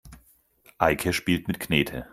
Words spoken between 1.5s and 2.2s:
Knete.